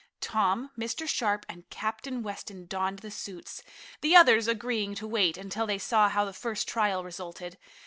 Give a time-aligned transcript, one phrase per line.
[0.19, 1.07] Tom, Mr.
[1.07, 3.61] Sharp and Captain Weston donned the suits,
[4.01, 7.59] the others agreeing to wait until they saw how the first trial resulted.